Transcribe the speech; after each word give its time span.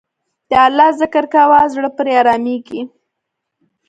د 0.49 0.51
الله 0.65 0.89
ذکر 1.01 1.23
کوه، 1.33 1.59
زړه 1.73 1.89
پرې 1.97 2.13
آرامیږي. 2.21 2.81